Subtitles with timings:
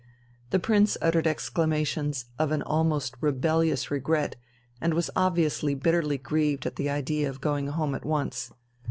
[0.49, 4.35] The Prince uttered exclamations of an almost rebellious regret
[4.81, 8.51] and was obviously bitterly grieved at the idea of going home at once.